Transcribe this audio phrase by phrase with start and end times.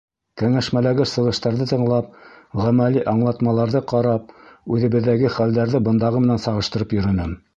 [0.41, 2.07] Кәңәшмәләге сығыштарҙы тыңлап,
[2.61, 4.33] ғәмәли аңлатмаларҙы ҡарап,
[4.77, 7.41] үҙебеҙҙәге хәлдәрҙе бындағы менән сағыштырып йөрөнөм.